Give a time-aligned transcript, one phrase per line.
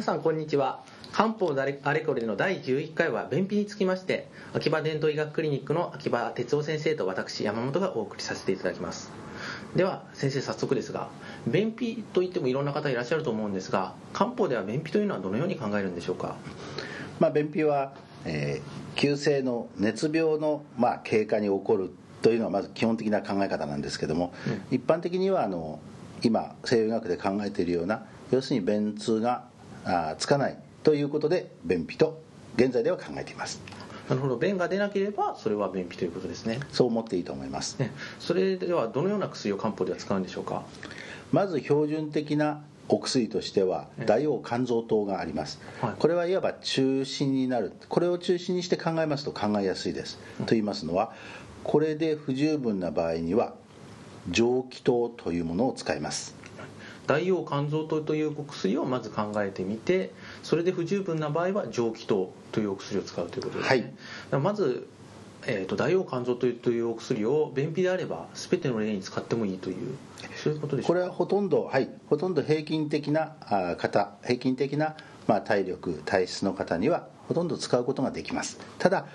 [0.00, 0.82] 皆さんこんにちは。
[1.12, 9.12] 漢方あれこれの第11回は便秘につきまして秋葉伝統医学クリニックの秋葉哲夫先生と私山本がお送りさせていただきます。
[9.76, 11.10] では先生早速ですが
[11.46, 16.36] 便秘といってもいろんな方いらっしゃると思うんですが漢方では便秘というのはどのように考えるんでしょうか、
[17.18, 17.92] まあ、便秘は、
[18.24, 21.90] えー、急性の熱病の、まあ、経過に起こる
[22.22, 24.32] というのはまず基本的な考え方なんですけども、
[24.70, 25.78] うん、一般的にはあの
[26.22, 29.49] 今西洋医学で考えているような要するに便通が
[29.84, 32.20] あつかないということで便秘と
[32.56, 33.60] 現在では考えています。
[34.08, 34.36] なるほど。
[34.36, 36.58] 便が出なければそれは便秘ということですね。
[36.72, 40.64] そう思っていいと思います、ね、それではどのような薬を漢方では使うんでしょうか？
[41.30, 47.72] まず標準的なお薬としては大王肝臓糖があります、はい、これはいわば中心になる。
[47.88, 51.12] これを中心にして考えますと考えやすいです、うん、と言いますのは
[51.62, 53.54] これで不十分な場合には
[54.28, 56.34] 蒸気糖というものを使います
[57.06, 63.74] 大王肝臓糖というお薬をまず考えてみてそれで不十分な場合は蒸気糖というお薬を使うということです。
[63.76, 63.94] ね、
[64.30, 64.86] はい、まず、
[65.46, 69.96] えーと、大王肝臓糖というお薬を便秘であれば全ての例に使ってもいいという
[70.36, 70.88] そういうことでしょう。
[70.88, 73.34] かこれはほとんどはいほとんど平均的な
[73.78, 74.94] 方平均的な、
[75.26, 78.58] まあ、体力体質の方にはほとんど使うことができます。
[78.78, 79.06] ただ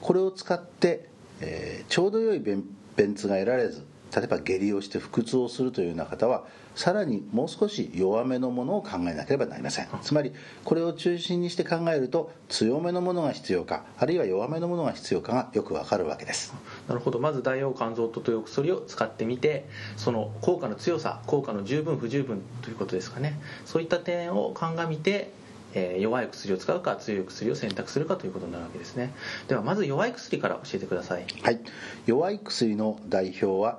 [0.00, 1.08] これを使って、
[1.40, 2.64] えー、ちょうど良い便
[2.96, 9.88] 便通が得られず例えば下痢をして腹痛をするというような方はさらにもう少し弱めのものを考えなければなりません。
[10.02, 10.32] つまり
[10.64, 16.54] これを中心にして考えると強めのものが必要かあるいは弱めのものが必要かがよくわかるわけです。
[16.88, 17.18] なるほど。
[17.18, 23.40] まず大王肝臓とという薬を使ってみてその効果の強さ効果の十分不十分ということですかね。
[23.64, 25.30] そういった点を鑑みて
[25.74, 29.12] えー、弱い薬を使うか強い薬を選択するかということになるわけですね。
[29.48, 31.24] ではまず弱い薬から教えてください。
[31.42, 31.60] はい。
[32.06, 33.78] 弱い薬の代表は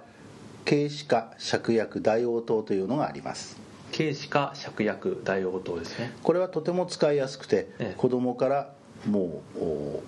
[0.66, 3.58] 軽視化芍薬大応糖というのがあります。
[3.96, 6.12] 軽視化芍薬大応糖ですね。
[6.24, 8.74] これはとても使いやすくて、ええ、子供から
[9.06, 10.02] もう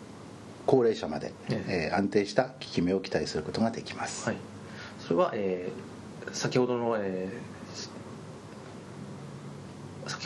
[0.65, 1.89] 高齢者まで、え。
[1.91, 4.37] えー、安定した効き目を期待することができます、はい、
[4.99, 7.54] それは、えー、先ほどの、えー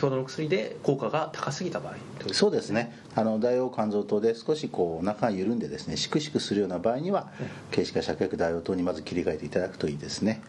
[0.00, 2.98] 先ほどの薬で効果が高すぎた場合そうですね。
[3.14, 7.30] あの大王肝臓糖で少しこうお腹が緩んでですねしくしくするような場合には
[7.70, 10.40] 軽視化芍薬大王糖にまず切り替えていただくといいですね。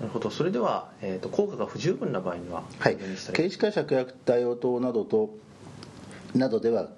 [0.00, 0.28] なるほど。
[0.28, 2.96] それでは、えーと、効果が不十分な場合にははい。
[3.32, 5.36] 軽視化芍薬大王糖などと
[6.34, 6.88] などでは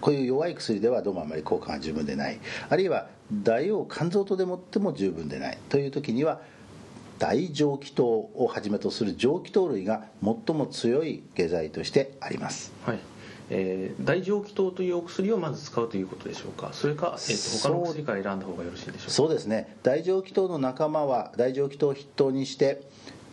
[0.00, 2.40] こういう弱い薬ではどうもあまり効果が十分でない。
[2.70, 6.40] あるいは大王肝臓糖でもっても十分でないという時には
[7.22, 12.98] 大蒸気糖をはじめとする蒸気糖類が最も強い下剤としてあります、はい。
[13.48, 16.70] えー、大蒸気糖というお薬をまず使うということでしょうか？
[16.72, 19.10] それか、えーと、他の薬から選んだ方がよろしいでしょうか？
[19.12, 19.76] そうですね。
[19.84, 22.82] 大蒸気糖の仲間は大蒸気糖を筆頭にして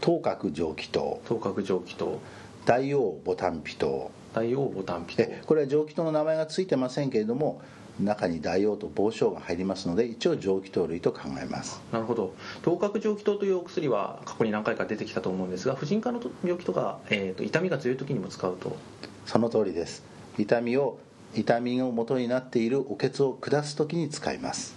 [0.01, 1.19] 頭角蒸気糖。
[1.25, 2.19] 頭角蒸気糖。
[2.65, 4.11] 大王ボタンピ糖。
[4.35, 7.59] 大王ボタンピ糖これは蒸気糖の名前が付いてませんけれども
[7.99, 11.81] 中に大王と防症が入りますので一応蒸気糖類と考えます。
[11.91, 12.33] なるほど。
[12.61, 18.77] 頭角蒸気糖というお薬は過去に何回か出てきたと思うんですが婦人科の病気とか、えーと、痛みが強い時にも使うと。
[19.25, 20.03] その通りです。
[20.37, 20.97] 痛みを
[21.35, 24.75] 痛みの元になっているおけつを下す時に使います。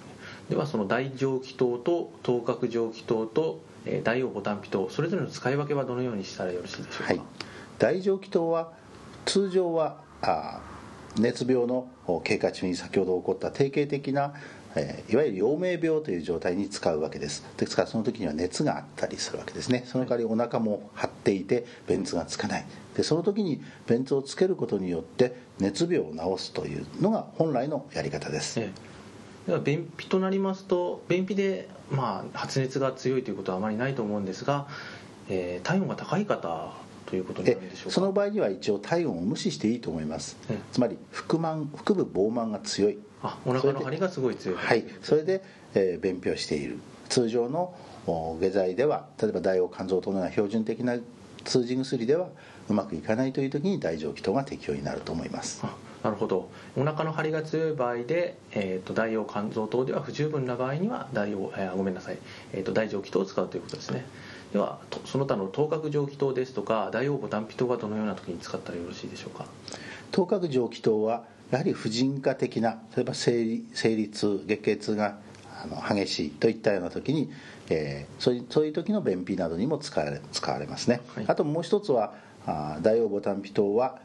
[0.51, 3.61] ではその大蒸気糖と頭角蒸気糖と
[4.05, 7.23] 大王ボタンピ糖それぞれの使い分けはどのようにしたらよろしいでしょうか、はい、
[7.79, 8.73] 大蒸気糖は
[9.25, 10.61] 通常はあ
[11.19, 11.89] 熱病の
[12.25, 14.35] 経過中に先ほど起こった定型的な、
[14.75, 17.45] え、いわゆる陽明病という状態に使うわけです。
[17.57, 19.85] ですからその時には熱があったりするわけですね。
[19.87, 22.65] その代わりお腹も張っていて便通がつかない。
[22.97, 28.71] でその時に便通をつけることによって熱病を治すというのが本来のやり方です、え
[29.47, 34.67] え、では便秘となりますと便秘で、まあ、発熱が強いということはあまりないと思うんですが、
[35.29, 36.73] えー、体温が高い方
[37.13, 40.39] ということになるんでしょうかその場合には一応体温を無視していいと思います。
[40.73, 42.99] つまり腹満腹部膨満が強い。
[43.23, 44.57] あお腹の張りがすごい強い。
[44.57, 44.87] はい。
[45.03, 46.79] それで、えー、便秘をしている。
[47.11, 47.75] 通常の
[48.07, 50.97] 下剤では例えば大王肝臓等のような標準的な
[51.45, 52.29] 通じ薬では
[52.71, 55.63] うまくいかないという時に大腸気筒が適用になると思います。
[56.03, 56.49] なるほど。
[56.77, 62.19] お腹の張りが強い場合で、えーと、大王肝臓等では不十分な場合には大王、えー、ごめんなさい、
[62.55, 64.07] えーと、大腸気筒を使うということですね
[64.53, 69.47] ではその他の頭角蒸気糖ですとか大王母断皮糖はどのような時に使ったらよろしいでしょうか？
[70.11, 75.19] 頭角蒸気糖はやはり婦人科的な例えば生理生理痛月経痛が
[75.63, 77.31] あの激しいといったような時に、
[77.71, 82.15] えー、そういうそういう時の便秘などにも使われ使われますね、はい、あともう一つは
[82.47, 84.01] あ大王母断皮糖は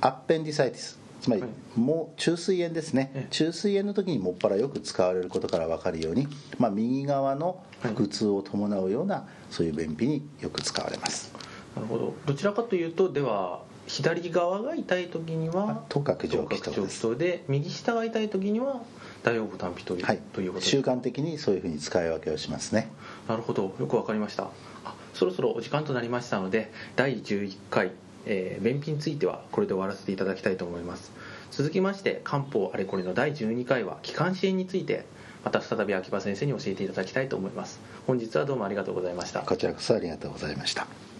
[0.00, 1.44] アッペンディサイティスつまり、
[1.76, 6.26] もう中水炎ですね、中水炎の時にもっぱらよく使われることから分かるように、
[6.58, 11.32] まあ、右側の腹痛を伴うような、そういう便秘によく使われます。
[11.76, 12.14] なるほど。
[12.26, 18.82] どちらかというとでは左側が痛い時には頭角上気頭角上気筒で右下が痛い時には
[19.22, 20.18] 大腰部単皮という,、はい。
[20.32, 22.90] ということ習慣的にそういうふうに使い分けをしますね。
[23.28, 23.74] なるほど。
[23.78, 24.50] よくわかりました。
[24.84, 27.92] あそろそろお時間となりましたので第11回、
[28.26, 31.12] えー便秘についてはこれで終わらせていただきたいと思います。
[31.50, 35.04] 続きまして漢方あれこれの第12回は気管支炎について
[35.44, 37.80] また再び秋葉先生に教えていただきたいと思います。
[38.06, 39.40] 本日はどうもありがとうございました。
[39.40, 41.11] こちらこそありがとうございました。